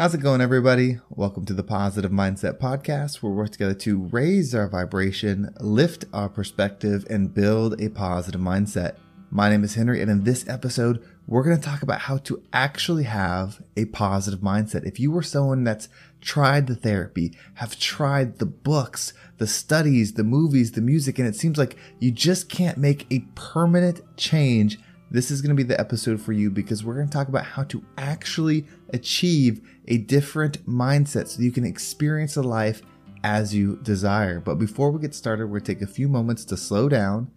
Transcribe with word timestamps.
How's 0.00 0.14
it 0.14 0.20
going, 0.20 0.40
everybody? 0.40 1.00
Welcome 1.10 1.44
to 1.46 1.54
the 1.54 1.64
Positive 1.64 2.12
Mindset 2.12 2.60
Podcast, 2.60 3.16
where 3.16 3.32
we 3.32 3.38
work 3.38 3.50
together 3.50 3.74
to 3.74 3.98
raise 3.98 4.54
our 4.54 4.68
vibration, 4.68 5.52
lift 5.58 6.04
our 6.12 6.28
perspective, 6.28 7.04
and 7.10 7.34
build 7.34 7.82
a 7.82 7.88
positive 7.88 8.40
mindset. 8.40 8.94
My 9.32 9.50
name 9.50 9.64
is 9.64 9.74
Henry, 9.74 10.00
and 10.00 10.08
in 10.08 10.22
this 10.22 10.48
episode, 10.48 11.04
we're 11.26 11.42
going 11.42 11.56
to 11.56 11.68
talk 11.68 11.82
about 11.82 12.02
how 12.02 12.18
to 12.18 12.40
actually 12.52 13.02
have 13.02 13.60
a 13.76 13.86
positive 13.86 14.38
mindset. 14.38 14.86
If 14.86 15.00
you 15.00 15.10
were 15.10 15.20
someone 15.20 15.64
that's 15.64 15.88
tried 16.20 16.68
the 16.68 16.76
therapy, 16.76 17.36
have 17.54 17.76
tried 17.76 18.38
the 18.38 18.46
books, 18.46 19.12
the 19.38 19.48
studies, 19.48 20.12
the 20.12 20.22
movies, 20.22 20.70
the 20.70 20.80
music, 20.80 21.18
and 21.18 21.26
it 21.26 21.34
seems 21.34 21.58
like 21.58 21.76
you 21.98 22.12
just 22.12 22.48
can't 22.48 22.78
make 22.78 23.04
a 23.10 23.26
permanent 23.34 24.02
change 24.16 24.78
this 25.10 25.30
is 25.30 25.40
going 25.40 25.56
to 25.56 25.62
be 25.62 25.66
the 25.66 25.80
episode 25.80 26.20
for 26.20 26.32
you 26.32 26.50
because 26.50 26.84
we're 26.84 26.94
going 26.94 27.08
to 27.08 27.12
talk 27.12 27.28
about 27.28 27.44
how 27.44 27.64
to 27.64 27.82
actually 27.96 28.66
achieve 28.92 29.66
a 29.88 29.98
different 29.98 30.64
mindset 30.66 31.28
so 31.28 31.40
you 31.40 31.52
can 31.52 31.64
experience 31.64 32.36
a 32.36 32.42
life 32.42 32.82
as 33.24 33.54
you 33.54 33.76
desire. 33.82 34.38
But 34.40 34.56
before 34.56 34.90
we 34.90 35.00
get 35.00 35.14
started, 35.14 35.46
we're 35.46 35.60
going 35.60 35.64
to 35.64 35.74
take 35.74 35.82
a 35.82 35.92
few 35.92 36.08
moments 36.08 36.44
to 36.46 36.56
slow 36.56 36.88
down, 36.88 37.30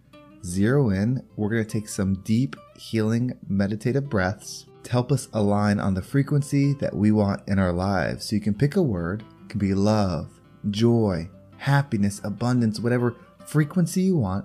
zero 0.44 0.90
in. 0.90 1.22
We're 1.36 1.48
going 1.48 1.64
to 1.64 1.70
take 1.70 1.88
some 1.88 2.16
deep, 2.22 2.56
healing, 2.76 3.38
meditative 3.48 4.08
breaths 4.08 4.66
to 4.82 4.90
help 4.90 5.10
us 5.10 5.28
align 5.32 5.80
on 5.80 5.94
the 5.94 6.02
frequency 6.02 6.74
that 6.74 6.94
we 6.94 7.10
want 7.10 7.42
in 7.48 7.58
our 7.58 7.72
lives. 7.72 8.26
So 8.26 8.36
you 8.36 8.42
can 8.42 8.54
pick 8.54 8.76
a 8.76 8.82
word, 8.82 9.24
it 9.44 9.48
can 9.48 9.58
be 9.58 9.74
love, 9.74 10.28
joy, 10.70 11.30
happiness, 11.56 12.20
abundance, 12.22 12.80
whatever 12.80 13.16
frequency 13.46 14.02
you 14.02 14.16
want 14.16 14.44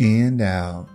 And 0.00 0.40
out. 0.40 0.88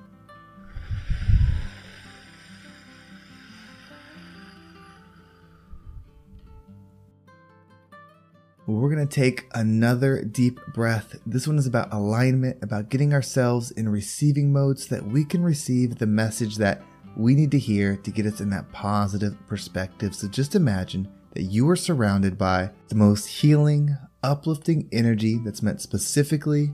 We're 8.68 8.90
going 8.90 9.08
to 9.08 9.14
take 9.16 9.48
another 9.54 10.24
deep 10.24 10.60
breath. 10.74 11.16
This 11.28 11.48
one 11.48 11.60
is 11.60 11.68
about 11.68 11.94
alignment, 11.94 12.64
about 12.64 12.90
getting 12.90 13.14
ourselves 13.14 13.70
in 13.70 13.88
receiving 13.88 14.52
mode 14.52 14.80
so 14.80 14.96
that 14.96 15.06
we 15.06 15.24
can 15.24 15.44
receive 15.44 16.00
the 16.00 16.08
message 16.08 16.56
that 16.56 16.82
we 17.16 17.36
need 17.36 17.52
to 17.52 17.60
hear 17.60 17.96
to 17.98 18.10
get 18.12 18.26
us 18.26 18.42
in 18.42 18.50
that 18.50 18.72
positive 18.72 19.36
perspective. 19.48 20.16
So 20.16 20.28
just 20.28 20.56
imagine 20.56 21.08
that 21.34 21.44
you 21.44 21.70
are 21.70 21.76
surrounded 21.76 22.40
by 22.40 22.72
the 22.88 22.96
most 22.96 23.28
healing, 23.28 23.96
uplifting 24.24 24.90
energy 24.92 25.38
that's 25.46 25.62
meant 25.62 25.80
specifically 25.80 26.74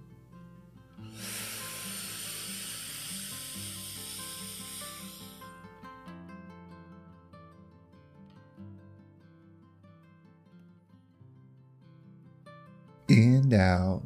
Out. 13.61 14.03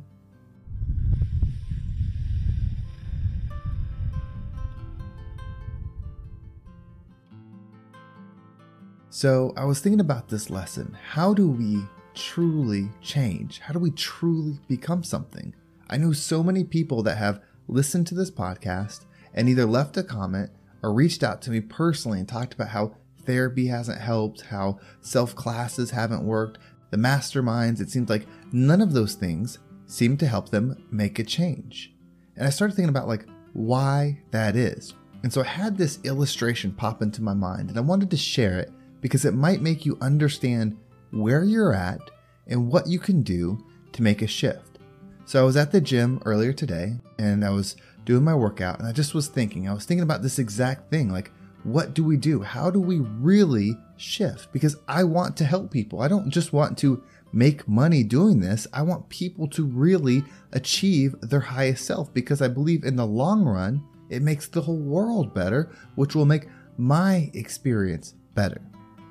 So, 9.10 9.54
I 9.56 9.64
was 9.64 9.80
thinking 9.80 10.02
about 10.02 10.28
this 10.28 10.50
lesson. 10.50 10.98
How 11.12 11.34
do 11.34 11.48
we 11.48 11.82
truly 12.14 12.90
change? 13.02 13.60
How 13.60 13.74
do 13.74 13.80
we 13.80 13.92
truly 13.92 14.60
become 14.68 15.04
something? 15.04 15.56
I 15.90 15.98
know 15.98 16.12
so 16.12 16.44
many 16.44 16.66
people 16.66 17.02
that 17.04 17.18
have 17.18 17.42
listened 17.68 18.08
to 18.08 18.16
this 18.16 18.30
podcast 18.30 19.06
and 19.34 19.48
either 19.48 19.66
left 19.66 19.96
a 19.96 20.04
comment 20.04 20.50
or 20.84 20.94
reached 20.94 21.24
out 21.24 21.42
to 21.44 21.52
me 21.52 21.62
personally 21.62 22.20
and 22.20 22.28
talked 22.28 22.54
about 22.54 22.70
how 22.70 22.96
therapy 23.26 23.68
hasn't 23.68 24.02
helped, 24.02 24.42
how 24.42 24.80
self 25.02 25.36
classes 25.36 25.92
haven't 25.92 26.24
worked, 26.24 26.58
the 26.92 26.98
masterminds, 26.98 27.82
it 27.82 27.90
seemed 27.90 28.10
like 28.10 28.28
none 28.52 28.82
of 28.82 28.94
those 28.94 29.16
things 29.16 29.60
seemed 29.88 30.20
to 30.20 30.28
help 30.28 30.50
them 30.50 30.86
make 30.92 31.20
a 31.20 31.24
change. 31.24 31.94
And 32.36 32.46
I 32.46 32.50
started 32.50 32.76
thinking 32.76 32.90
about 32.90 33.08
like 33.08 33.26
why 33.54 34.20
that 34.32 34.56
is. 34.56 34.94
And 35.24 35.32
so 35.32 35.42
I 35.42 35.46
had 35.46 35.78
this 35.78 36.00
illustration 36.04 36.72
pop 36.72 37.02
into 37.02 37.24
my 37.24 37.34
mind 37.34 37.70
and 37.70 37.78
I 37.78 37.82
wanted 37.82 38.12
to 38.12 38.18
share 38.18 38.60
it 38.60 38.72
because 39.02 39.26
it 39.26 39.34
might 39.34 39.62
make 39.62 39.86
you 39.86 39.98
understand 40.02 40.78
where 41.12 41.44
you're 41.44 41.74
at 41.74 42.00
and 42.48 42.72
what 42.72 42.88
you 42.88 43.00
can 43.00 43.22
do 43.22 43.64
to 43.94 44.04
make 44.04 44.22
a 44.22 44.28
shift. 44.28 44.80
So 45.26 45.42
I 45.42 45.46
was 45.46 45.58
at 45.58 45.72
the 45.72 45.82
gym 45.82 46.22
earlier 46.26 46.54
today 46.54 46.96
and 47.18 47.44
I 47.44 47.50
was 47.50 47.76
doing 48.04 48.24
my 48.24 48.36
workout 48.36 48.80
and 48.80 48.88
I 48.88 48.92
just 48.92 49.16
was 49.16 49.28
thinking, 49.28 49.68
I 49.68 49.74
was 49.74 49.86
thinking 49.86 50.04
about 50.04 50.22
this 50.22 50.38
exact 50.38 50.92
thing 50.92 51.10
like 51.10 51.32
what 51.66 51.96
do 51.96 52.04
we 52.04 52.16
do? 52.16 52.44
How 52.44 52.70
do 52.70 52.80
we 52.80 53.00
really 53.00 53.76
shift? 53.98 54.54
Because 54.54 54.78
I 54.88 55.04
want 55.04 55.36
to 55.38 55.46
help 55.46 55.72
people. 55.72 56.00
I 56.00 56.08
don't 56.08 56.30
just 56.30 56.54
want 56.54 56.78
to 56.80 57.04
make 57.34 57.68
money 57.68 58.04
doing 58.04 58.40
this. 58.40 58.68
I 58.72 58.84
want 58.84 59.10
people 59.10 59.48
to 59.50 59.66
really 59.66 60.24
achieve 60.54 61.16
their 61.22 61.40
highest 61.40 61.86
self 61.86 62.14
because 62.14 62.40
I 62.40 62.50
believe 62.50 62.84
in 62.84 62.96
the 62.96 63.08
long 63.08 63.44
run, 63.44 63.84
it 64.12 64.22
makes 64.22 64.48
the 64.48 64.62
whole 64.62 64.78
world 64.78 65.34
better, 65.34 65.72
which 65.96 66.14
will 66.14 66.28
make 66.28 66.48
my 66.78 67.32
experience 67.34 68.14
better. 68.36 68.62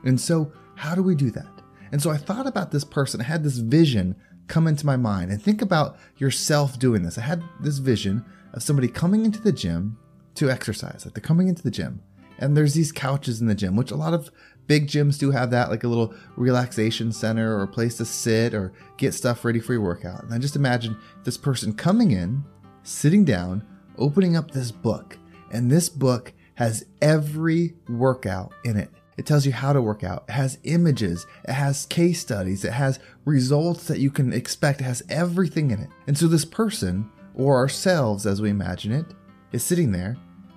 And 0.05 0.21
so, 0.21 0.53
how 0.77 0.95
do 0.95 1.03
we 1.03 1.17
do 1.17 1.33
that? 1.33 1.47
And 1.91 2.01
so 2.01 2.11
I 2.11 2.17
thought 2.17 2.47
about 2.47 2.71
this 2.71 2.85
person. 2.85 3.21
I 3.21 3.25
had 3.25 3.43
this 3.43 3.59
vision 3.59 4.15
come 4.47 4.69
into 4.69 4.87
my 4.87 4.97
mind 4.97 5.33
and 5.33 5.43
think 5.43 5.61
about 5.61 5.97
yourself 6.19 6.79
doing 6.79 7.03
this. 7.03 7.19
I 7.19 7.23
had 7.23 7.43
this 7.61 7.79
vision 7.79 8.25
of 8.53 8.63
somebody 8.63 8.87
coming 8.87 9.25
into 9.25 9.41
the 9.41 9.53
gym 9.53 9.99
to 10.37 10.51
exercise. 10.51 11.05
Like 11.05 11.15
they're 11.15 11.23
coming 11.23 11.49
into 11.49 11.63
the 11.63 11.71
gym 11.71 12.01
and 12.39 12.57
there's 12.57 12.75
these 12.75 12.93
couches 12.93 13.41
in 13.41 13.47
the 13.47 13.55
gym, 13.55 13.77
which 13.77 13.91
a 13.91 13.97
lot 13.97 14.15
of 14.15 14.31
big 14.67 14.87
gyms 14.87 15.19
do 15.19 15.31
have 15.31 15.51
that, 15.51 15.71
like 15.71 15.85
a 15.85 15.89
little 15.89 16.15
relaxation 16.37 17.13
center 17.13 17.57
or 17.57 17.63
a 17.63 17.69
place 17.69 17.97
to 17.99 18.05
sit 18.05 18.55
or 18.55 18.73
get 18.97 19.15
stuff 19.15 19.45
ready 19.45 19.61
for 19.61 19.73
your 19.73 19.83
workout. 19.83 20.23
And 20.23 20.33
I 20.33 20.39
just 20.39 20.57
imagine 20.57 20.97
this 21.25 21.37
person 21.37 21.73
coming 21.73 22.13
in, 22.13 22.45
sitting 22.83 23.25
down, 23.25 23.65
opening 23.99 24.37
up 24.37 24.51
this 24.51 24.71
book. 24.71 25.19
And 25.51 25.71
this 25.71 25.89
book 25.89 26.33
has 26.55 26.87
every 27.03 27.75
workout 27.89 28.53
in 28.65 28.77
it. 28.77 28.91
It 29.17 29.27
tells 29.27 29.47
you 29.47 29.53
how 29.53 29.73
to 29.73 29.81
work 29.81 30.03
out. 30.03 30.25
It 30.29 30.33
has 30.33 30.59
images. 30.65 31.25
It 31.45 31.53
has 31.53 31.87
case 31.87 32.21
studies. 32.21 32.65
It 32.65 32.73
has 32.73 32.99
results 33.25 33.87
that 33.87 34.01
you 34.01 34.11
can 34.11 34.33
expect. 34.33 34.81
It 34.81 34.85
has 34.85 35.05
everything 35.09 35.71
in 35.71 35.81
it. 35.81 35.91
And 36.09 36.19
so 36.19 36.27
this 36.27 36.45
person, 36.45 37.09
or 37.35 37.57
ourselves 37.57 38.27
as 38.27 38.43
we 38.43 38.51
imagine 38.51 38.91
it, 38.93 39.07
is 39.53 39.63
sitting 39.63 39.93
there, 39.93 40.17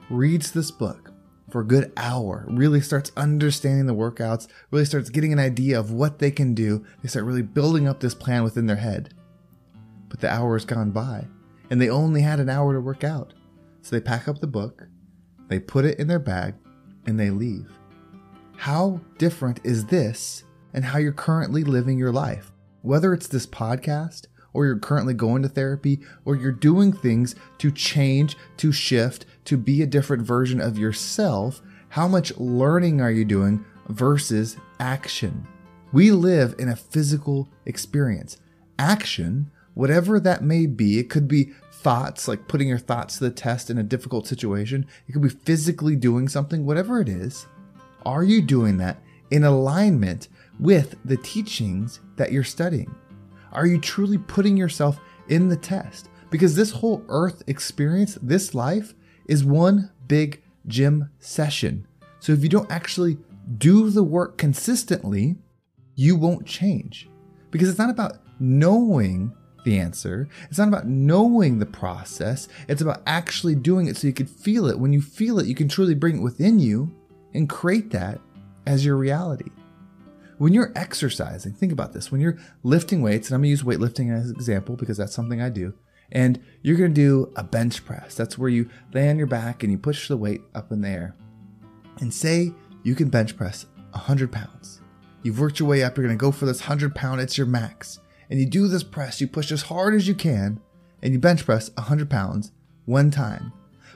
reads 0.10 0.52
this 0.52 0.72
book, 0.72 1.12
for 1.50 1.62
a 1.62 1.66
good 1.66 1.92
hour, 1.96 2.46
really 2.50 2.82
starts 2.82 3.12
understanding 3.16 3.86
the 3.86 3.96
workouts, 3.96 4.48
really 4.72 4.86
starts 4.86 5.10
getting 5.10 5.32
an 5.32 5.40
idea 5.40 5.80
of 5.80 5.92
what 5.92 6.20
they 6.20 6.32
can 6.32 6.54
do. 6.54 6.86
They 7.02 7.10
start 7.10 7.26
really 7.26 7.42
building 7.42 7.88
up 7.88 8.00
this 8.00 8.14
plan 8.14 8.44
within 8.44 8.66
their 8.68 8.76
head. 8.76 9.14
but 10.10 10.20
the 10.20 10.32
hour 10.32 10.56
has 10.56 10.66
gone 10.66 10.92
by 10.92 11.28
and 11.70 11.82
they 11.82 11.90
only 11.90 12.22
had 12.22 12.40
an 12.40 12.50
hour 12.50 12.74
to 12.74 12.82
work 12.82 13.04
out. 13.04 13.34
So 13.82 13.96
they 13.96 14.02
pack 14.02 14.28
up 14.28 14.40
the 14.40 14.48
book, 14.48 14.88
they 15.48 15.60
put 15.60 15.86
it 15.86 16.00
in 16.00 16.08
their 16.08 16.20
bag, 16.20 16.56
and 17.06 17.20
they 17.20 17.30
leave. 17.30 17.72
How 18.56 19.00
different 19.18 19.60
is 19.64 19.86
this 19.86 20.44
and 20.74 20.84
how 20.84 20.98
you're 20.98 21.12
currently 21.12 21.64
living 21.64 21.98
your 21.98 22.12
life? 22.12 22.52
Whether 22.82 23.14
it's 23.14 23.28
this 23.28 23.46
podcast, 23.46 24.28
or 24.58 24.66
you're 24.66 24.80
currently 24.80 25.14
going 25.14 25.44
to 25.44 25.48
therapy, 25.48 26.00
or 26.26 26.36
you're 26.36 26.52
doing 26.52 26.92
things 26.92 27.36
to 27.60 27.70
change, 27.70 28.36
to 28.58 28.72
shift, 28.72 29.24
to 29.46 29.56
be 29.56 29.84
a 29.84 29.86
different 29.86 30.24
version 30.24 30.60
of 30.60 30.80
yourself, 30.80 31.62
how 31.90 32.08
much 32.08 32.36
learning 32.38 33.00
are 33.00 33.12
you 33.12 33.24
doing 33.24 33.64
versus 33.90 34.58
action? 34.80 35.48
We 35.94 36.10
live 36.10 36.56
in 36.58 36.70
a 36.70 36.76
physical 36.76 37.48
experience. 37.68 38.40
Action, 38.80 39.52
whatever 39.76 40.20
that 40.22 40.44
may 40.44 40.66
be, 40.66 40.98
it 40.98 41.12
could 41.12 41.28
be 41.28 41.52
thoughts, 41.72 42.28
like 42.28 42.48
putting 42.48 42.68
your 42.68 42.80
thoughts 42.80 43.20
to 43.20 43.26
the 43.26 43.30
test 43.30 43.70
in 43.70 43.78
a 43.78 43.84
difficult 43.84 44.26
situation. 44.26 44.88
It 45.08 45.12
could 45.12 45.22
be 45.22 45.30
physically 45.30 45.96
doing 45.96 46.28
something, 46.28 46.66
whatever 46.66 47.00
it 47.00 47.10
is. 47.10 47.46
Are 48.08 48.24
you 48.24 48.42
doing 48.42 48.78
that 48.78 49.04
in 49.30 49.44
alignment 49.44 50.30
with 50.60 50.96
the 51.06 51.18
teachings 51.18 52.00
that 52.16 52.32
you're 52.32 52.44
studying? 52.44 52.96
Are 53.58 53.66
you 53.66 53.80
truly 53.80 54.20
putting 54.20 54.56
yourself 54.56 55.00
in 55.30 55.50
the 55.50 55.56
test? 55.56 56.10
Because 56.30 56.56
this 56.56 56.70
whole 56.70 57.04
earth 57.10 57.42
experience, 57.48 58.16
this 58.22 58.54
life, 58.54 58.94
is 59.26 59.44
one 59.44 59.90
big 60.08 60.44
gym 60.68 61.10
session. 61.18 61.88
So 62.20 62.34
if 62.34 62.44
you 62.44 62.50
don't 62.50 62.72
actually 62.72 63.18
do 63.58 63.90
the 63.90 64.04
work 64.04 64.38
consistently, 64.38 65.38
you 65.96 66.16
won't 66.16 66.46
change. 66.46 67.10
Because 67.50 67.68
it's 67.68 67.80
not 67.80 67.90
about 67.90 68.20
knowing 68.40 69.34
the 69.66 69.80
answer. 69.80 70.30
It's 70.52 70.60
not 70.60 70.68
about 70.68 70.86
knowing 70.86 71.58
the 71.58 71.66
process. 71.66 72.48
It's 72.68 72.84
about 72.84 73.02
actually 73.08 73.56
doing 73.56 73.88
it 73.88 73.98
so 73.98 74.06
you 74.06 74.14
can 74.14 74.28
feel 74.28 74.68
it. 74.68 74.78
When 74.78 74.94
you 74.94 75.02
feel 75.02 75.40
it, 75.40 75.48
you 75.48 75.56
can 75.56 75.68
truly 75.68 75.96
bring 75.96 76.18
it 76.18 76.24
within 76.24 76.60
you 76.60 76.96
and 77.34 77.50
create 77.50 77.90
that 77.90 78.22
as 78.68 78.86
your 78.86 78.98
reality. 78.98 79.50
When 80.38 80.54
you're 80.54 80.72
exercising, 80.76 81.54
think 81.54 81.72
about 81.72 81.94
this. 81.94 82.12
When 82.12 82.22
you're 82.22 82.38
lifting 82.64 83.02
weights, 83.02 83.30
and 83.30 83.36
I'm 83.36 83.42
going 83.42 83.48
to 83.48 83.50
use 83.50 83.64
weightlifting 83.64 84.16
as 84.16 84.30
an 84.30 84.36
example 84.36 84.76
because 84.76 84.98
that's 84.98 85.16
something 85.16 85.42
I 85.42 85.50
do, 85.50 85.74
and 86.12 86.42
you're 86.62 86.78
going 86.78 86.94
to 86.94 87.02
do 87.02 87.34
a 87.36 87.44
bench 87.44 87.84
press. 87.86 88.16
That's 88.16 88.38
where 88.38 88.50
you 88.50 88.70
lay 88.94 89.10
on 89.10 89.18
your 89.18 89.28
back 89.28 89.64
and 89.64 89.72
you 89.72 89.78
push 89.78 90.08
the 90.08 90.18
weight 90.18 90.42
up 90.54 90.72
in 90.72 90.82
the 90.82 90.90
air. 90.90 91.16
And 92.00 92.14
say 92.14 92.54
you 92.84 92.96
can 92.96 93.10
bench 93.10 93.36
press 93.36 93.66
100 93.92 94.32
pounds. 94.32 94.82
You've 95.24 95.40
worked 95.40 95.60
your 95.60 95.68
way 95.68 95.84
up, 95.84 95.98
you're 95.98 96.06
going 96.06 96.18
to 96.18 96.22
go 96.22 96.32
for 96.32 96.46
this 96.46 96.62
100 96.62 96.94
pound, 96.96 97.20
it's 97.20 97.38
your 97.38 97.48
max. 97.48 98.00
And 98.30 98.40
you 98.40 98.46
do 98.46 98.68
this 98.68 98.84
press, 98.84 99.20
you 99.20 99.28
push 99.28 99.52
as 99.52 99.64
hard 99.64 99.96
as 99.96 100.08
you 100.08 100.14
can, 100.14 100.62
and 101.02 101.14
you 101.14 101.20
bench 101.20 101.46
press 101.46 101.72
100 101.76 102.10
pounds 102.10 102.52
one 102.86 103.10
time. 103.10 103.52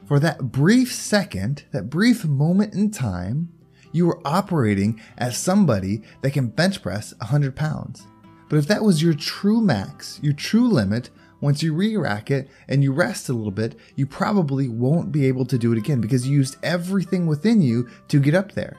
For 0.07 0.19
that 0.19 0.51
brief 0.51 0.93
second, 0.93 1.65
that 1.71 1.89
brief 1.89 2.25
moment 2.25 2.73
in 2.73 2.91
time, 2.91 3.53
you 3.91 4.09
are 4.09 4.21
operating 4.25 5.01
as 5.17 5.37
somebody 5.37 6.01
that 6.21 6.31
can 6.31 6.47
bench 6.47 6.81
press 6.81 7.13
100 7.19 7.55
pounds. 7.55 8.07
But 8.49 8.57
if 8.57 8.67
that 8.67 8.83
was 8.83 9.01
your 9.01 9.13
true 9.13 9.61
max, 9.61 10.19
your 10.21 10.33
true 10.33 10.67
limit, 10.67 11.09
once 11.39 11.63
you 11.63 11.73
re 11.73 11.95
rack 11.97 12.29
it 12.29 12.49
and 12.67 12.83
you 12.83 12.91
rest 12.91 13.29
a 13.29 13.33
little 13.33 13.51
bit, 13.51 13.75
you 13.95 14.05
probably 14.05 14.69
won't 14.69 15.11
be 15.11 15.25
able 15.25 15.45
to 15.45 15.57
do 15.57 15.71
it 15.71 15.77
again 15.77 16.01
because 16.01 16.27
you 16.27 16.37
used 16.37 16.57
everything 16.63 17.25
within 17.25 17.61
you 17.61 17.89
to 18.09 18.19
get 18.19 18.35
up 18.35 18.51
there. 18.51 18.77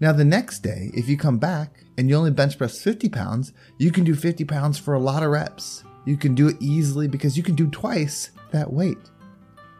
Now, 0.00 0.12
the 0.12 0.24
next 0.24 0.60
day, 0.60 0.90
if 0.94 1.08
you 1.08 1.16
come 1.16 1.38
back 1.38 1.82
and 1.96 2.08
you 2.08 2.16
only 2.16 2.30
bench 2.30 2.58
press 2.58 2.82
50 2.82 3.08
pounds, 3.08 3.52
you 3.78 3.90
can 3.90 4.04
do 4.04 4.14
50 4.14 4.44
pounds 4.44 4.78
for 4.78 4.94
a 4.94 4.98
lot 4.98 5.22
of 5.22 5.30
reps. 5.30 5.84
You 6.04 6.16
can 6.16 6.34
do 6.34 6.48
it 6.48 6.56
easily 6.60 7.08
because 7.08 7.36
you 7.36 7.42
can 7.42 7.54
do 7.54 7.68
twice 7.68 8.30
that 8.50 8.72
weight. 8.72 8.98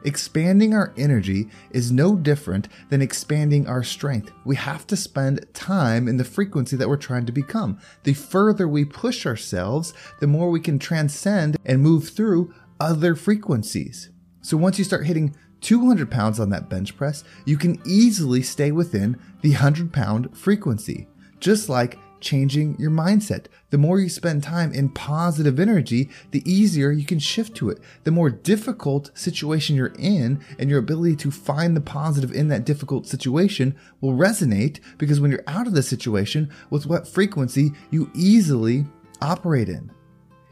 Expanding 0.05 0.75
our 0.75 0.93
energy 0.99 1.49
is 1.71 1.91
no 1.91 2.15
different 2.15 2.69
than 2.91 3.01
expanding 3.01 3.67
our 3.67 3.83
strength. 3.83 4.31
We 4.45 4.55
have 4.57 4.87
to 4.89 4.97
spend 4.97 5.47
time 5.55 6.09
in 6.09 6.19
the 6.19 6.25
frequency 6.25 6.77
that 6.77 6.89
we're 6.89 6.99
trying 6.99 7.25
to 7.25 7.33
become. 7.33 7.79
The 8.03 8.13
further 8.13 8.69
we 8.69 8.85
push 8.85 9.25
ourselves, 9.25 9.95
the 10.21 10.27
more 10.27 10.51
we 10.51 10.61
can 10.61 10.79
transcend 10.79 11.57
and 11.65 11.81
move 11.81 12.11
through 12.11 12.53
other 12.79 13.15
frequencies. 13.15 14.11
So 14.43 14.59
once 14.59 14.79
you 14.79 14.85
start 14.85 15.07
hitting 15.07 15.35
200 15.63 16.11
pounds 16.11 16.39
on 16.39 16.51
that 16.51 16.69
bench 16.69 16.95
press, 16.99 17.25
you 17.47 17.57
can 17.57 17.81
easily 17.87 18.43
stay 18.43 18.73
within 18.73 19.19
the 19.41 19.53
100 19.53 19.91
pound 19.91 20.37
frequency. 20.37 21.09
Just 21.41 21.71
like 21.71 21.99
changing 22.25 22.77
your 22.79 22.91
mindset. 22.91 23.47
The 23.71 23.79
more 23.79 24.01
you 24.01 24.09
spend 24.09 24.43
time 24.43 24.73
in 24.73 24.89
positive 24.89 25.61
energy, 25.61 26.11
the 26.31 26.43
easier 26.51 26.91
you 26.91 27.05
can 27.05 27.19
shift 27.19 27.55
to 27.57 27.71
it. 27.71 27.79
The 28.03 28.11
more 28.11 28.31
difficult 28.31 29.11
situation 29.15 29.77
you're 29.77 29.95
in 29.99 30.43
and 30.59 30.71
your 30.71 30.79
ability 30.79 31.17
to 31.17 31.31
find 31.31 31.77
the 31.77 31.81
positive 31.81 32.33
in 32.33 32.49
that 32.49 32.65
difficult 32.65 33.07
situation 33.07 33.77
will 34.01 34.15
resonate 34.15 34.81
because 34.99 35.21
when 35.21 35.31
you're 35.31 35.45
out 35.47 35.67
of 35.67 35.75
the 35.75 35.83
situation, 35.83 36.51
with 36.71 36.87
what 36.87 37.07
frequency 37.07 37.73
you 37.91 38.11
easily 38.15 38.87
operate 39.21 39.69
in. 39.69 39.91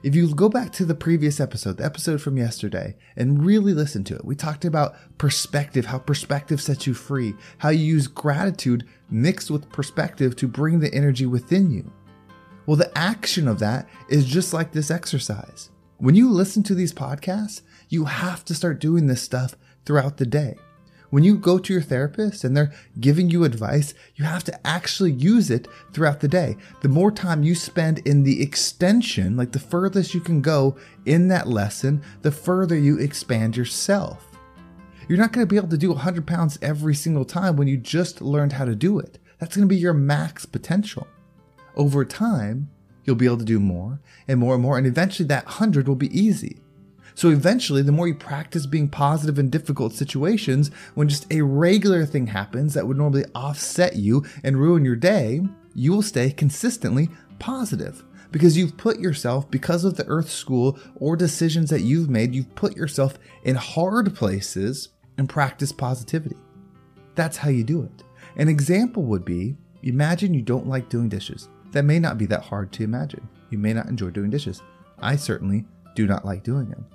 If 0.03 0.17
you 0.17 0.35
go 0.35 0.49
back 0.49 0.73
to 0.73 0.85
the 0.85 0.97
previous 0.97 1.39
episode, 1.39 1.77
the 1.77 1.85
episode 1.85 2.21
from 2.21 2.37
yesterday, 2.37 2.97
and 3.15 3.45
really 3.45 3.73
listen 3.73 4.03
to 4.05 4.17
it, 4.17 4.25
we 4.25 4.35
talked 4.35 4.65
about 4.65 4.97
perspective, 5.17 5.87
how 5.87 5.99
perspective 5.99 6.61
sets 6.61 6.89
you 6.89 6.95
free, 6.95 7.35
how 7.59 7.69
you 7.69 7.85
use 7.85 8.09
gratitude 8.09 8.85
mixed 9.11 9.49
with 9.49 9.71
perspective 9.71 10.35
to 10.37 10.49
bring 10.49 10.81
the 10.81 10.93
energy 10.93 11.25
within 11.25 11.71
you. 11.71 11.89
Well, 12.67 12.77
the 12.77 12.91
action 12.99 13.47
of 13.47 13.61
that 13.61 13.89
is 14.09 14.25
just 14.25 14.53
like 14.53 14.73
this 14.73 14.91
exercise. 14.91 15.71
When 15.99 16.17
you 16.17 16.29
listen 16.31 16.65
to 16.65 16.75
these 16.75 16.93
podcasts, 16.93 17.63
you 17.89 18.07
have 18.07 18.45
to 18.47 18.57
start 18.57 18.81
doing 18.81 19.07
this 19.07 19.23
stuff 19.23 19.55
throughout 19.85 20.17
the 20.17 20.27
day. 20.27 20.57
When 21.13 21.25
you 21.25 21.37
go 21.37 21.59
to 21.59 21.73
your 21.75 21.83
therapist 21.83 22.43
and 22.43 22.57
they're 22.57 22.73
giving 22.99 23.29
you 23.29 23.45
advice, 23.45 23.93
you 24.17 24.25
have 24.25 24.45
to 24.45 24.67
actually 24.67 25.13
use 25.13 25.51
it 25.51 25.69
throughout 25.93 26.21
the 26.21 26.27
day. 26.27 26.57
The 26.81 26.89
more 26.89 27.13
time 27.13 27.43
you 27.43 27.55
spend 27.55 27.99
in 28.07 28.23
the 28.23 28.41
extension, 28.41 29.37
like 29.37 29.53
the 29.53 29.59
furthest 29.59 30.15
you 30.15 30.23
can 30.23 30.41
go 30.41 30.75
in 31.05 31.29
that 31.29 31.49
lesson, 31.49 32.03
the 32.23 32.33
further 32.33 32.79
you 32.79 32.97
expand 32.97 33.59
yourself. 33.59 34.27
You're 35.07 35.19
not 35.19 35.33
going 35.33 35.47
to 35.47 35.51
be 35.51 35.59
able 35.59 35.69
to 35.69 35.77
do 35.77 35.91
100 35.91 36.27
pounds 36.27 36.59
every 36.63 36.95
single 36.95 37.27
time 37.27 37.57
when 37.57 37.69
you 37.69 37.77
just 37.77 38.23
learned 38.23 38.55
how 38.55 38.65
to 38.65 38.75
do 38.75 38.99
it. 38.99 39.19
That's 39.39 39.55
going 39.55 39.69
to 39.69 39.75
be 39.75 39.79
your 39.79 39.93
max 39.93 40.47
potential. 40.47 41.07
Over 41.77 42.07
time, 42.07 42.71
you'll 43.05 43.17
be 43.17 43.27
able 43.27 43.37
to 43.37 43.45
do 43.45 43.61
more 43.61 44.01
and 44.29 44.41
more 44.41 44.55
and 44.55 44.63
more, 44.63 44.79
and 44.79 44.87
eventually 44.87 45.27
that 45.27 45.45
100 45.45 45.87
will 45.87 45.95
be 45.95 46.19
easy. 46.19 46.63
So 47.15 47.29
eventually, 47.31 47.83
the 47.83 47.93
more 47.93 48.09
you 48.09 48.15
practice 48.15 48.67
being 48.67 48.89
positive 48.89 49.39
in 49.39 49.51
difficult 49.51 49.93
situations, 49.93 50.71
when 50.95 51.09
just 51.09 51.33
a 51.33 51.43
regular 51.43 52.07
thing 52.07 52.27
happens 52.27 52.75
that 52.75 52.87
would 52.87 52.97
normally 52.97 53.25
offset 53.35 53.97
you 53.97 54.25
and 54.43 54.57
ruin 54.57 54.85
your 54.85 54.97
day, 54.97 55.43
you 55.75 55.93
will 55.93 56.03
stay 56.03 56.31
consistently 56.31 57.09
positive 57.39 58.05
because 58.31 58.57
you've 58.57 58.77
put 58.77 58.99
yourself, 58.99 59.51
because 59.51 59.85
of 59.85 59.97
the 59.97 60.07
Earth 60.07 60.31
School 60.31 60.79
or 60.97 61.17
decisions 61.17 61.69
that 61.71 61.83
you've 61.83 62.09
made, 62.09 62.35
you've 62.35 62.55
put 62.55 62.77
yourself 62.77 63.19
in 63.45 63.57
hard 63.57 64.15
places 64.15 64.89
and 65.19 65.29
practice 65.29 65.71
positivity. 65.71 66.37
That's 67.15 67.37
how 67.37 67.51
you 67.51 67.63
do 67.63 67.83
it. 67.83 68.03
An 68.37 68.49
example 68.49 69.03
would 69.05 69.25
be 69.25 69.57
imagine 69.83 70.33
you 70.33 70.43
don't 70.43 70.69
like 70.69 70.89
doing 70.89 71.09
dishes. 71.09 71.49
That 71.73 71.85
may 71.85 71.99
not 71.99 72.17
be 72.17 72.27
that 72.27 72.43
hard 72.43 72.73
to 72.73 72.85
imagine. 72.85 73.29
You 73.51 73.59
may 73.59 73.75
not 73.75 73.89
enjoy 73.89 74.11
doing 74.11 74.31
dishes. 74.31 74.63
I 74.99 75.17
certainly 75.17 75.67
do 75.95 76.07
not 76.07 76.25
like 76.25 76.43
doing 76.43 76.71
them 76.71 76.87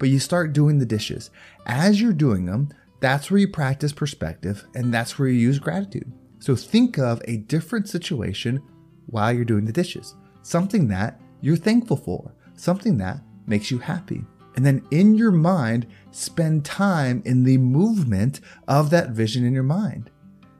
but 0.00 0.08
you 0.08 0.18
start 0.18 0.52
doing 0.52 0.78
the 0.78 0.86
dishes. 0.86 1.30
As 1.66 2.00
you're 2.00 2.12
doing 2.12 2.46
them, 2.46 2.70
that's 2.98 3.30
where 3.30 3.38
you 3.38 3.46
practice 3.46 3.92
perspective 3.92 4.66
and 4.74 4.92
that's 4.92 5.18
where 5.18 5.28
you 5.28 5.38
use 5.38 5.60
gratitude. 5.60 6.10
So 6.40 6.56
think 6.56 6.98
of 6.98 7.22
a 7.26 7.36
different 7.36 7.88
situation 7.88 8.62
while 9.06 9.32
you're 9.32 9.44
doing 9.44 9.66
the 9.66 9.72
dishes, 9.72 10.16
something 10.42 10.88
that 10.88 11.20
you're 11.42 11.56
thankful 11.56 11.98
for, 11.98 12.34
something 12.54 12.96
that 12.98 13.20
makes 13.46 13.70
you 13.70 13.78
happy. 13.78 14.24
And 14.56 14.64
then 14.64 14.82
in 14.90 15.14
your 15.14 15.32
mind, 15.32 15.86
spend 16.10 16.64
time 16.64 17.22
in 17.26 17.44
the 17.44 17.58
movement 17.58 18.40
of 18.68 18.90
that 18.90 19.10
vision 19.10 19.44
in 19.44 19.52
your 19.52 19.62
mind. 19.62 20.10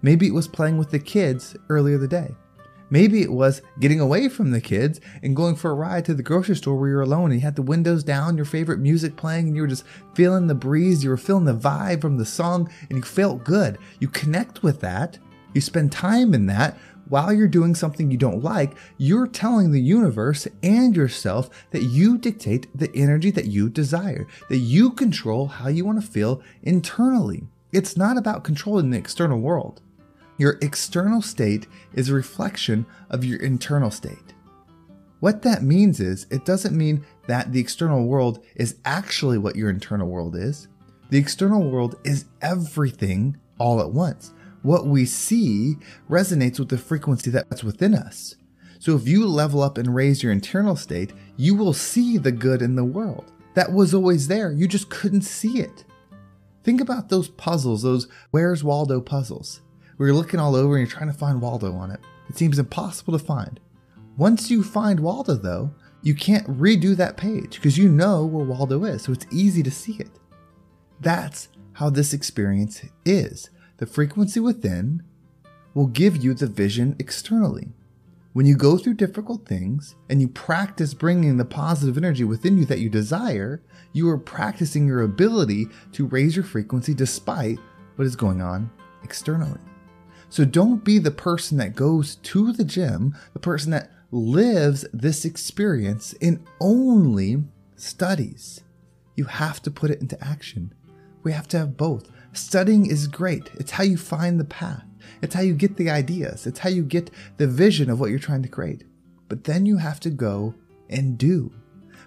Maybe 0.03 0.27
it 0.27 0.35
was 0.35 0.49
playing 0.49 0.79
with 0.79 0.91
the 0.91 0.99
kids 0.99 1.57
earlier 1.69 1.99
the 1.99 2.09
day. 2.09 2.35
Maybe 2.91 3.23
it 3.23 3.33
was 3.33 3.63
getting 3.79 4.01
away 4.01 4.29
from 4.29 4.51
the 4.51 4.61
kids 4.61 5.01
and 5.23 5.37
going 5.37 5.55
for 5.55 5.71
a 5.71 5.75
ride 5.75 6.05
to 6.07 6.15
the 6.15 6.25
grocery 6.25 6.57
store 6.57 6.77
where 6.77 6.91
you're 6.91 7.01
alone 7.01 7.31
and 7.31 7.35
you 7.35 7.45
had 7.45 7.55
the 7.55 7.63
windows 7.63 8.03
down, 8.03 8.37
your 8.37 8.45
favorite 8.45 8.81
music 8.81 9.17
playing, 9.17 9.47
and 9.47 9.57
you 9.57 9.63
were 9.63 9.69
just 9.69 9.85
feeling 10.15 10.49
the 10.49 10.55
breeze, 10.55 11.05
you 11.05 11.11
were 11.11 11.17
feeling 11.17 11.45
the 11.45 11.55
vibe 11.55 12.01
from 12.01 12.19
the 12.19 12.27
song, 12.27 12.69
and 12.89 12.99
you 12.99 13.03
felt 13.03 13.45
good. 13.45 13.79
You 14.01 14.09
connect 14.09 14.65
with 14.65 14.81
that, 14.81 15.19
you 15.55 15.61
spend 15.61 15.93
time 15.93 16.35
in 16.35 16.47
that. 16.47 16.77
While 17.09 17.33
you're 17.33 17.49
doing 17.49 17.75
something 17.75 18.09
you 18.09 18.17
don't 18.17 18.45
like, 18.45 18.77
you're 18.97 19.27
telling 19.27 19.73
the 19.73 19.81
universe 19.81 20.47
and 20.63 20.95
yourself 20.95 21.51
that 21.73 21.83
you 21.83 22.19
dictate 22.19 22.69
the 22.77 22.91
energy 22.95 23.33
that 23.33 23.47
you 23.47 23.69
desire, 23.69 24.29
that 24.49 24.59
you 24.59 24.93
control 24.93 25.49
how 25.49 25.69
you 25.69 25.85
want 25.85 26.01
to 26.01 26.07
feel 26.07 26.41
internally. 26.63 27.49
It's 27.73 27.97
not 27.97 28.17
about 28.17 28.45
controlling 28.45 28.91
the 28.91 28.99
external 28.99 29.41
world. 29.41 29.81
Your 30.41 30.57
external 30.63 31.21
state 31.21 31.67
is 31.93 32.09
a 32.09 32.15
reflection 32.15 32.87
of 33.11 33.27
your 33.27 33.39
internal 33.41 33.91
state. 33.91 34.33
What 35.19 35.43
that 35.43 35.63
means 35.63 36.01
is, 36.01 36.27
it 36.31 36.47
doesn't 36.47 36.75
mean 36.75 37.05
that 37.27 37.53
the 37.53 37.61
external 37.61 38.07
world 38.07 38.43
is 38.57 38.77
actually 38.87 39.37
what 39.37 39.55
your 39.55 39.69
internal 39.69 40.09
world 40.09 40.35
is. 40.35 40.69
The 41.11 41.19
external 41.19 41.71
world 41.71 41.97
is 42.05 42.25
everything 42.41 43.37
all 43.59 43.83
at 43.83 43.91
once. 43.91 44.33
What 44.63 44.87
we 44.87 45.05
see 45.05 45.77
resonates 46.09 46.59
with 46.59 46.71
the 46.71 46.79
frequency 46.79 47.31
that's 47.31 47.63
within 47.63 47.95
us. 47.95 48.37
So 48.79 48.97
if 48.97 49.07
you 49.07 49.27
level 49.27 49.63
up 49.63 49.77
and 49.77 49.95
raise 49.95 50.23
your 50.23 50.33
internal 50.33 50.75
state, 50.75 51.13
you 51.37 51.55
will 51.55 51.75
see 51.75 52.17
the 52.17 52.33
good 52.33 52.63
in 52.63 52.77
the 52.77 52.85
world. 52.85 53.31
That 53.53 53.73
was 53.73 53.93
always 53.93 54.27
there, 54.27 54.53
you 54.53 54.67
just 54.67 54.89
couldn't 54.89 55.21
see 55.21 55.59
it. 55.59 55.85
Think 56.65 56.81
about 56.81 57.11
those 57.11 57.29
puzzles, 57.29 57.83
those 57.83 58.09
Where's 58.31 58.65
Waldo 58.65 59.03
puzzles, 59.03 59.61
where 60.01 60.09
you're 60.09 60.17
looking 60.17 60.41
all 60.41 60.57
over 60.57 60.79
and 60.79 60.81
you're 60.89 60.97
trying 60.97 61.13
to 61.13 61.19
find 61.19 61.43
Waldo 61.43 61.75
on 61.75 61.91
it. 61.91 62.01
It 62.31 62.39
seems 62.39 62.59
impossible 62.59 63.19
to 63.19 63.23
find. 63.23 63.61
Once 64.17 64.51
you 64.51 64.63
find 64.63 64.99
Waldo, 64.99 65.35
though, 65.35 65.75
you 66.01 66.15
can't 66.15 66.47
redo 66.59 66.97
that 66.97 67.19
page 67.19 67.57
because 67.57 67.77
you 67.77 67.87
know 67.87 68.25
where 68.25 68.47
Waldo 68.47 68.85
is, 68.85 69.03
so 69.03 69.13
it's 69.13 69.27
easy 69.31 69.63
to 69.63 69.71
see 69.71 69.97
it. 69.97 70.09
That's 71.01 71.51
how 71.75 71.91
this 71.91 72.15
experience 72.15 72.83
is. 73.05 73.51
The 73.77 73.85
frequency 73.85 74.41
within 74.41 75.03
will 75.75 75.89
give 75.89 76.25
you 76.25 76.33
the 76.33 76.47
vision 76.47 76.97
externally. 76.99 77.69
When 78.33 78.47
you 78.47 78.57
go 78.57 78.79
through 78.79 78.95
difficult 78.95 79.47
things 79.47 79.97
and 80.09 80.19
you 80.23 80.29
practice 80.29 80.95
bringing 80.95 81.37
the 81.37 81.45
positive 81.45 81.99
energy 81.99 82.25
within 82.25 82.57
you 82.57 82.65
that 82.65 82.81
you 82.81 82.89
desire, 82.89 83.63
you 83.93 84.09
are 84.09 84.17
practicing 84.17 84.87
your 84.87 85.03
ability 85.03 85.67
to 85.93 86.07
raise 86.07 86.37
your 86.37 86.45
frequency 86.47 86.95
despite 86.95 87.59
what 87.97 88.07
is 88.07 88.17
going 88.17 88.41
on 88.41 88.71
externally. 89.05 89.61
So 90.31 90.45
don't 90.45 90.85
be 90.85 90.99
the 90.99 91.11
person 91.11 91.59
that 91.59 91.75
goes 91.75 92.15
to 92.15 92.53
the 92.53 92.65
gym, 92.65 93.17
the 93.33 93.41
person 93.41 93.73
that 93.73 93.91
lives 94.13 94.87
this 94.93 95.25
experience 95.25 96.13
in 96.15 96.45
only 96.61 97.43
studies. 97.75 98.61
You 99.17 99.25
have 99.25 99.61
to 99.63 99.71
put 99.71 99.91
it 99.91 100.01
into 100.01 100.23
action. 100.25 100.73
We 101.25 101.33
have 101.33 101.49
to 101.49 101.59
have 101.59 101.77
both. 101.77 102.09
Studying 102.33 102.87
is 102.87 103.09
great, 103.09 103.51
it's 103.55 103.73
how 103.73 103.83
you 103.83 103.97
find 103.97 104.39
the 104.39 104.45
path, 104.45 104.85
it's 105.21 105.35
how 105.35 105.41
you 105.41 105.53
get 105.53 105.77
the 105.77 105.91
ideas, 105.91 106.47
it's 106.47 106.61
how 106.61 106.71
you 106.71 106.85
get 106.85 107.11
the 107.37 107.49
vision 107.49 107.91
of 107.91 107.99
what 107.99 108.11
you're 108.11 108.21
trying 108.21 108.43
to 108.45 108.49
create. 108.49 108.85
But 109.29 109.45
then 109.45 109.67
you 109.67 109.79
have 109.79 109.99
to 110.01 110.11
go 110.11 110.55
and 110.89 111.19
do. 111.19 111.53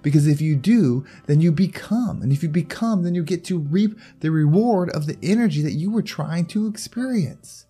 Because 0.01 0.27
if 0.27 0.39
you 0.41 0.55
do, 0.55 1.05
then 1.27 1.41
you 1.41 1.51
become. 1.51 2.21
And 2.21 2.31
if 2.31 2.41
you 2.41 2.49
become, 2.49 3.03
then 3.03 3.15
you 3.15 3.23
get 3.23 3.43
to 3.45 3.59
reap 3.59 3.99
the 4.21 4.31
reward 4.31 4.89
of 4.91 5.07
the 5.07 5.17
energy 5.21 5.61
that 5.61 5.73
you 5.73 5.91
were 5.91 6.01
trying 6.01 6.45
to 6.47 6.67
experience. 6.67 7.65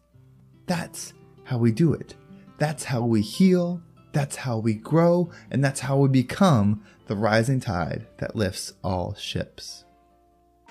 That's 0.66 1.14
how 1.44 1.58
we 1.58 1.72
do 1.72 1.94
it. 1.94 2.16
That's 2.58 2.86
how 2.86 3.02
we 3.02 3.22
heal. 3.22 3.82
That's 4.14 4.36
how 4.36 4.58
we 4.60 4.76
grow. 4.76 5.32
And 5.52 5.64
that's 5.64 5.82
how 5.82 5.98
we 5.98 6.10
become 6.10 6.84
the 7.08 7.16
rising 7.16 7.60
tide 7.60 8.08
that 8.18 8.36
lifts 8.36 8.74
all 8.84 9.16
ships. 9.16 9.84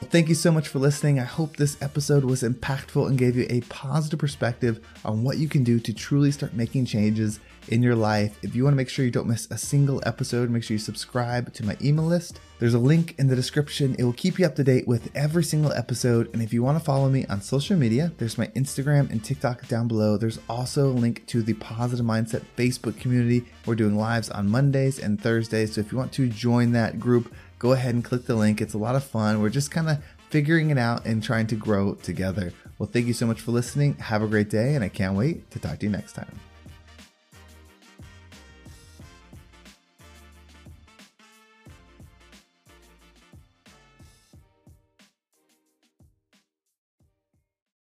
Thank 0.04 0.28
you 0.28 0.34
so 0.34 0.50
much 0.50 0.66
for 0.66 0.80
listening. 0.80 1.20
I 1.20 1.24
hope 1.24 1.56
this 1.56 1.80
episode 1.80 2.24
was 2.24 2.42
impactful 2.42 3.06
and 3.06 3.16
gave 3.16 3.36
you 3.36 3.46
a 3.48 3.60
positive 3.62 4.18
perspective 4.18 4.84
on 5.04 5.22
what 5.22 5.38
you 5.38 5.48
can 5.48 5.62
do 5.62 5.78
to 5.78 5.92
truly 5.92 6.32
start 6.32 6.54
making 6.54 6.86
changes 6.86 7.38
in 7.68 7.82
your 7.82 7.94
life. 7.94 8.38
If 8.42 8.54
you 8.54 8.64
want 8.64 8.74
to 8.74 8.76
make 8.76 8.88
sure 8.88 9.04
you 9.04 9.10
don't 9.10 9.28
miss 9.28 9.50
a 9.50 9.58
single 9.58 10.02
episode, 10.06 10.50
make 10.50 10.64
sure 10.64 10.74
you 10.74 10.78
subscribe 10.78 11.52
to 11.54 11.64
my 11.64 11.76
email 11.82 12.04
list. 12.04 12.40
There's 12.58 12.74
a 12.74 12.78
link 12.78 13.14
in 13.18 13.26
the 13.26 13.36
description. 13.36 13.96
It 13.98 14.04
will 14.04 14.12
keep 14.12 14.38
you 14.38 14.46
up 14.46 14.54
to 14.56 14.64
date 14.64 14.86
with 14.86 15.10
every 15.16 15.42
single 15.42 15.72
episode. 15.72 16.30
And 16.32 16.42
if 16.42 16.52
you 16.52 16.62
want 16.62 16.78
to 16.78 16.84
follow 16.84 17.08
me 17.08 17.26
on 17.26 17.40
social 17.40 17.76
media, 17.76 18.12
there's 18.18 18.38
my 18.38 18.46
Instagram 18.48 19.10
and 19.10 19.24
TikTok 19.24 19.66
down 19.68 19.88
below. 19.88 20.16
There's 20.16 20.38
also 20.48 20.88
a 20.88 20.92
link 20.92 21.26
to 21.26 21.42
the 21.42 21.54
Positive 21.54 22.06
Mindset 22.06 22.42
Facebook 22.56 22.98
community. 23.00 23.44
We're 23.66 23.74
doing 23.74 23.96
lives 23.96 24.30
on 24.30 24.48
Mondays 24.48 24.98
and 24.98 25.20
Thursdays. 25.20 25.74
So 25.74 25.80
if 25.80 25.90
you 25.90 25.98
want 25.98 26.12
to 26.12 26.28
join 26.28 26.72
that 26.72 27.00
group, 27.00 27.34
go 27.58 27.72
ahead 27.72 27.94
and 27.94 28.04
click 28.04 28.26
the 28.26 28.36
link. 28.36 28.60
It's 28.60 28.74
a 28.74 28.78
lot 28.78 28.96
of 28.96 29.04
fun. 29.04 29.40
We're 29.40 29.48
just 29.48 29.70
kind 29.70 29.88
of 29.88 29.98
figuring 30.30 30.70
it 30.70 30.78
out 30.78 31.04
and 31.04 31.22
trying 31.22 31.46
to 31.48 31.56
grow 31.56 31.94
together. 31.94 32.52
Well, 32.78 32.88
thank 32.90 33.06
you 33.06 33.12
so 33.12 33.26
much 33.26 33.40
for 33.40 33.50
listening. 33.50 33.94
Have 33.94 34.22
a 34.22 34.26
great 34.26 34.50
day, 34.50 34.74
and 34.74 34.82
I 34.82 34.88
can't 34.88 35.14
wait 35.14 35.50
to 35.50 35.58
talk 35.58 35.78
to 35.80 35.86
you 35.86 35.92
next 35.92 36.14
time. 36.14 36.51